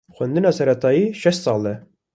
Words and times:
Xwendina 0.15 0.51
seretayî 0.57 1.05
şeş 1.21 1.37
sal 1.43 1.63
e. 1.73 1.73